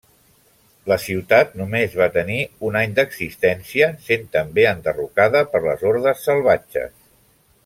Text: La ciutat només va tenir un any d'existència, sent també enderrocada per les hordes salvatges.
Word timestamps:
La 0.91 0.95
ciutat 1.03 1.51
només 1.59 1.97
va 1.99 2.07
tenir 2.15 2.37
un 2.69 2.79
any 2.81 2.97
d'existència, 3.01 3.91
sent 4.09 4.27
també 4.39 4.67
enderrocada 4.73 5.45
per 5.53 5.63
les 5.71 5.85
hordes 5.93 6.27
salvatges. 6.31 6.97